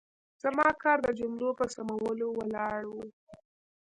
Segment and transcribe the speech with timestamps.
[0.43, 2.95] زما کار د جملو په سمولو ولاړ و.